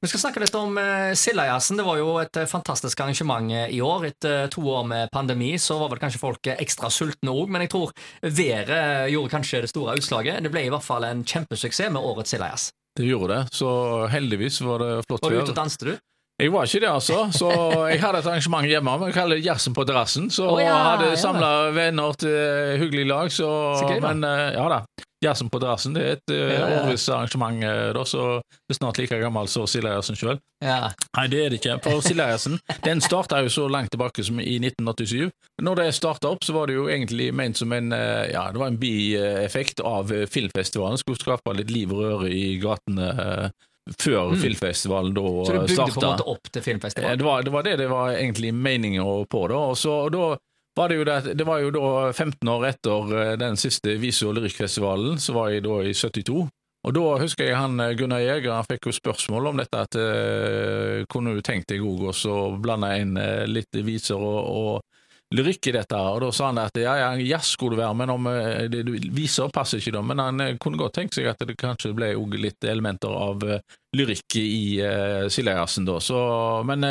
[0.00, 1.76] Vi skal snakke litt om uh, Sildajazzen.
[1.76, 4.06] Det var jo et uh, fantastisk arrangement uh, i år.
[4.08, 7.72] Etter to år med pandemi så var vel kanskje folk ekstra sultne òg, men jeg
[7.74, 7.92] tror
[8.24, 10.40] været gjorde kanskje det store utslaget.
[10.40, 12.70] Det ble i hvert fall en kjempesuksess med årets Sildajazz.
[12.96, 13.74] Det gjorde det, så
[14.10, 15.28] heldigvis var det flott vær.
[15.28, 16.00] Var du ute og danste, du?
[16.40, 17.20] Jeg var ikke det, altså.
[17.36, 17.50] Så
[17.92, 18.96] jeg hadde et arrangement hjemme.
[19.04, 20.30] Vi kaller det Jazzen på terrassen.
[20.32, 23.28] Så oh, ja, hadde samla venner til hyggelig lag.
[23.28, 24.80] Så, så gøy, men ja da.
[25.24, 28.78] Jazzen på terrassen det er et uh, ja, årvis arrangement, uh, da, så det er
[28.78, 30.40] snart like gammel som Sildajazzen sjøl.
[30.64, 30.92] Ja.
[31.16, 31.76] Nei, det er det ikke.
[31.84, 35.28] For Sildajazzen den starta jo så langt tilbake som i 1987.
[35.60, 38.62] Når det starta opp, så var det jo egentlig ment som en uh, ja, det
[38.62, 41.00] var en bieffekt av filmfestivalen.
[41.00, 43.12] Skulle skape litt liv og røre i gatene
[43.98, 44.40] før mm.
[44.40, 45.46] filmfestivalen da starta.
[45.46, 47.18] Så du bygde på en måte opp til filmfestivalen?
[47.20, 49.48] Det var det var det, det var egentlig meninga på.
[49.52, 50.30] da, og så og da
[50.80, 54.28] var det, jo det, det var jo da 15 år etter eh, den siste vise-
[54.28, 56.46] og lyrikkfestivalen, så var jeg da i 72.
[56.88, 59.98] Og da husker jeg han eh, Gunnar Jæger han fikk jo spørsmål om dette, at
[60.00, 65.68] uh, kunne du tenkt deg òg å blande inn uh, litt viser og, og lyrikk
[65.70, 68.30] i dette, og da sa han at ja, ja, jazz skulle det være, men om
[68.32, 68.80] uh, det,
[69.12, 72.64] viser passer ikke da, men han kunne godt tenkt seg at det kanskje ble litt
[72.64, 73.44] elementer av
[73.96, 76.20] lyrikk i uh, Sildajazzen da, så,
[76.66, 76.88] men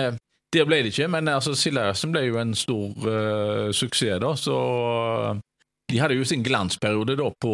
[0.54, 4.58] det ble det ikke, men altså, Sildajazzen ble jo en stor uh, suksess, da, så
[5.90, 7.54] de hadde jo sin glansperiode da på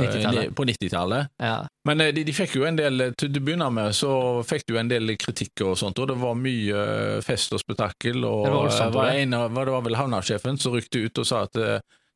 [0.00, 0.50] 90-tallet.
[0.58, 1.58] 90 ja.
[1.86, 4.10] Men de, de, fikk jo en del Til å begynne med så
[4.46, 6.82] fikk de jo en del kritikk og sånt, og det var mye
[7.22, 8.24] fest og spetakkel.
[8.26, 11.60] Og det var, var, en, det var vel havnasjefen som rykte ut og sa at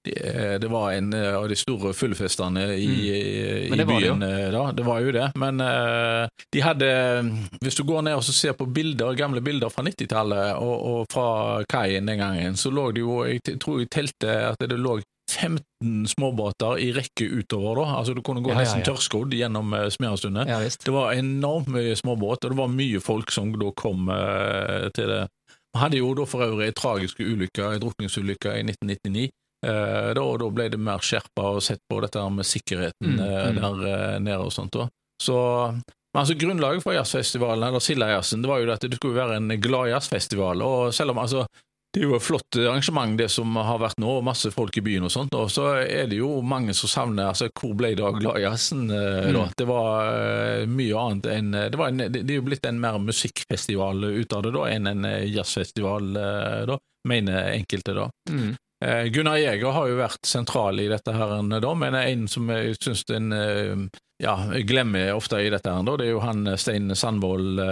[0.05, 2.89] det, det, var en eh, av de store fullfestene i,
[3.71, 3.81] mm.
[3.81, 4.67] i byen det eh, da.
[4.73, 5.31] Det var jo det.
[5.41, 5.63] Men
[6.53, 6.91] de hadde
[7.61, 11.27] Hvis du går ned og ser på bilder, gamle bilder fra 90-tallet og, og, fra
[11.71, 14.99] kaien den gangen, så lå det jo Jeg tror jeg telte at det lå
[15.31, 17.81] 15 småbåter i rekke utover.
[17.81, 18.91] da, altså Du kunne gå ja, nesten ja, ja.
[18.93, 20.49] tørrskodd gjennom uh, Smeasundet.
[20.49, 24.91] Ja, det var enormt mye småbåt, og det var mye folk som da kom uh,
[24.95, 25.23] til det.
[25.75, 29.31] Vi hadde jo da for øvrig en tragisk ulykke, en drukningsulykke i 1999.
[29.65, 33.45] Eh, da, da, ble det mer skjerpa og sett på dette med sikkerheten mm, eh,
[33.51, 33.61] mm.
[33.61, 34.77] der eh, nede og sånt.
[34.77, 34.89] da.
[35.23, 35.36] Så
[36.14, 39.95] altså Grunnlaget for jazzfestivalen, eller Sildajazzen, det var jo at det skulle være en glad
[39.95, 40.63] jazzfestival.
[40.63, 41.47] Og selv om altså
[41.95, 44.83] det er jo et flott arrangement, det som har vært nå, og masse folk i
[44.83, 45.36] byen og sånt.
[45.39, 48.89] Og så er det jo mange som savner altså, Hvor ble det av gladjazzen?
[48.91, 49.39] Mm.
[49.55, 54.35] Det var mye annet enn det, en, det, er jo blitt en mer musikkfestival ut
[54.35, 56.11] av det da, enn en jazzfestival,
[56.67, 57.95] da, mener enkelte.
[57.95, 58.11] da.
[58.35, 58.57] Mm.
[58.84, 62.74] Eh, Gunnar Jæger har jo vært sentral i dette, her, da, men en som jeg
[62.77, 63.84] syns en eh,
[64.20, 64.34] ja,
[64.68, 67.62] glemmer ofte i dette, her, da, det er jo han eh, Stein Sandvold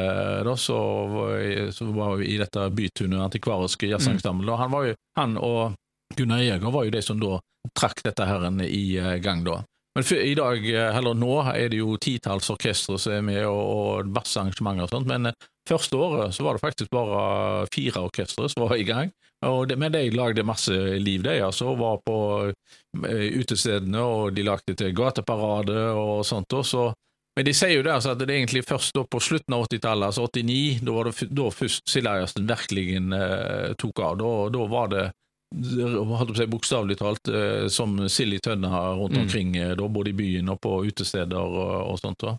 [0.56, 4.56] som var i dette bytunet antikvariske jazzensemble.
[4.56, 4.62] Mm.
[4.62, 7.36] Han, han og Gunnar Jæger var jo de som da
[7.76, 8.84] trakk dette her i
[9.22, 9.44] gang.
[9.44, 9.60] da.
[9.94, 13.60] Men for, i dag, eller nå, er det jo titalls orkestre som er med, og,
[13.60, 15.34] og bassearrangementer og sånt, men
[15.68, 19.12] første året så var det faktisk bare fire orkestre som var i gang.
[19.42, 20.72] Det, men de lagde masse
[21.02, 21.40] liv, de.
[21.42, 26.52] altså, Var på uh, utestedene, og de lagde til gateparade og sånt.
[26.54, 26.92] Også.
[27.36, 30.12] Men de sier jo det, altså, at det er egentlig først på slutten av 80-tallet,
[30.12, 34.20] altså 89, da var det da først Sildajazzen virkelig uh, tok av.
[34.22, 35.04] Da, da var det
[35.52, 39.22] holdt på bokstavelig talt, uh, som sild i tønne rundt mm.
[39.24, 39.74] omkring, mm.
[39.80, 42.22] da, både i byen og på utesteder og, og sånt.
[42.22, 42.36] da.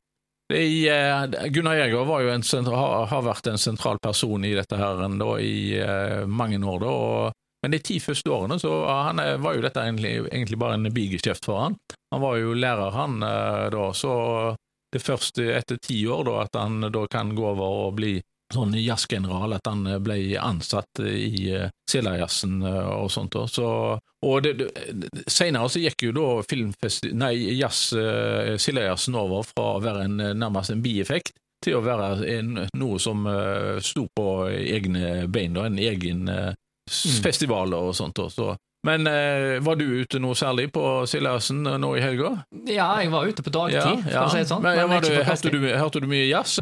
[0.52, 2.04] I, uh, Gunnar Jæger
[2.76, 6.84] har, har, vært en sentral person i dette her da, i uh, mange år.
[6.84, 7.32] Da, og,
[7.64, 10.92] men de ti første årene så han, eh, var jo dette egentlig, egentlig bare en
[10.92, 11.78] bigeskjeft for han.
[12.12, 14.16] Han var jo lærer, han da, så
[14.92, 18.18] det første etter ti år da, at han da kan gå over og bli
[18.56, 23.38] sånn jazzgeneral at han ble ansatt i uh, Sildajazzen og sånt.
[23.52, 23.68] Så,
[24.24, 26.28] og det, det, senere så gikk jo da
[27.18, 27.92] nei, jazz,
[28.62, 33.26] Sildajazzen over fra å være en, nærmest en bieffekt til å være en, noe som
[33.28, 36.52] uh, sto på egne bein, da, en egen uh,
[37.24, 38.20] festival og sånt.
[38.20, 38.30] Da.
[38.32, 38.54] Så
[38.84, 42.34] men eh, var du ute noe særlig på Sildajazzen nå i helga?
[42.68, 44.26] Ja, jeg var ute på dagtid, ja, ja.
[44.26, 44.66] for å si det sånn.
[44.66, 46.60] Men, men du, hørte, du, hørte, du, mye jazz?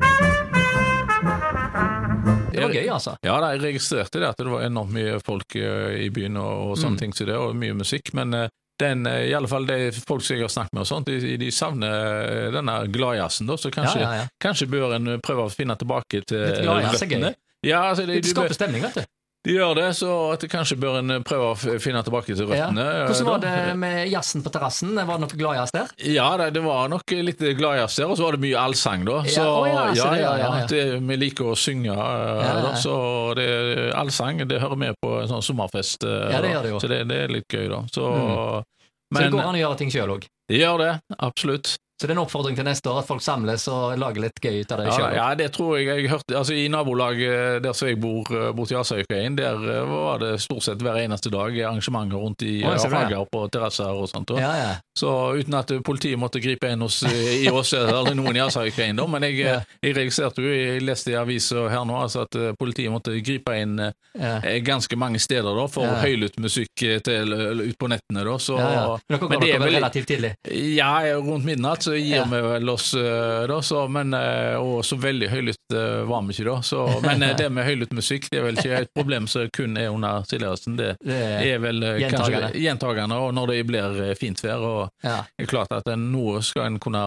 [2.51, 3.15] Det var gøy, altså.
[3.25, 6.71] Ja, da, jeg registrerte det, at det var enormt mye folk uh, i byen og,
[6.71, 7.01] og sånne mm.
[7.03, 8.13] ting som det, og mye musikk.
[8.17, 8.47] Men uh,
[8.81, 11.37] den, uh, i alle fall det folk som jeg har snakket med, og sånt, de,
[11.41, 13.51] de savner denne gladjazzen.
[13.55, 17.15] Så kanskje, ja, ja, kanskje, bør en prøve å finne tilbake til Litt gladjazz er
[17.15, 17.31] gøy.
[17.61, 19.09] Ja, altså, det, det skaper stemning, vet du.
[19.41, 22.83] De gjør det, så at kanskje bør en prøve å finne tilbake til røttene.
[22.85, 23.07] Ja.
[23.09, 24.93] Hvordan var det med jazzen på terrassen?
[24.93, 25.93] Var det noe gladjazz der?
[26.13, 29.17] Ja, det, var nok litt gladjazz der, og så var det mye allsang, da.
[29.25, 32.93] Så, ja, oh, ja, ja, ja, ja, det, Vi liker å synge, da, så
[33.37, 33.49] det,
[33.97, 36.05] allsang det hører med på en sånn sommerfest.
[36.05, 36.83] Ja, det gjør det jo.
[36.85, 37.81] Så det, det er litt gøy, da.
[37.89, 38.69] Så, mm.
[39.09, 40.29] men, så det går an å gjøre ting sjøl òg?
[40.51, 41.79] Det gjør det, absolutt.
[42.01, 44.63] Så det er en oppfordring til neste år at folk samles og lager litt gøy
[44.63, 45.13] ut av det Ja, sjøl.
[45.19, 46.33] ja, det tror jeg jeg hørte.
[46.39, 50.63] Altså, I nabolaget der som jeg bor, eh, borti Asaøykeien, der eh, var det stort
[50.65, 52.89] sett hver eneste dag arrangementer rundt i oh, eh, det.
[52.95, 54.31] hager på terrasser og sånt.
[54.33, 54.39] Og.
[54.41, 54.71] Ja, ja.
[54.97, 59.05] Så uten at politiet måtte gripe inn hos, i oss, eller noen i Asaøykeien, da.
[59.07, 59.59] Men jeg, Ja.
[59.83, 63.53] jeg registrerte jo, jeg leste i avisa her nå, altså at eh, politiet måtte gripe
[63.61, 64.39] inn eh, ja.
[64.65, 66.01] ganske mange steder da, for Ja.
[66.01, 67.31] høylytt musikk eh, til,
[67.61, 68.25] ut på nettene.
[68.25, 68.37] da.
[68.41, 68.97] Så, ja, ja.
[69.09, 70.33] Men men det er dere vel- relativt tidlig?
[70.75, 74.97] ja, rundt midnatt så gir vi vel oss eh, da, så, men, eh, og så
[75.01, 76.55] veldig høylytt eh, var vi ikke da.
[76.65, 79.89] Så, men det med høylytt musikk det er vel ikke et problem som kun er
[79.93, 80.77] under stillheten.
[80.79, 81.19] Det Det
[81.51, 82.41] er, vel Gjentagende.
[82.51, 84.65] kanskje gjentagende, og når det blir fint vær.
[84.67, 85.17] og ja.
[85.37, 87.01] det er klart at Noe skal en kunne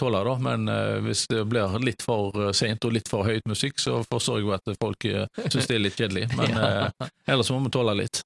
[0.00, 0.68] tåle, da, men
[1.06, 4.54] hvis det blir litt for seint og litt for høyt musikk, så forstår jeg jo
[4.56, 5.06] at folk
[5.52, 6.28] syns det er litt kjedelig.
[6.38, 6.88] Men Ja.
[7.26, 8.20] ellers må vi tåle litt.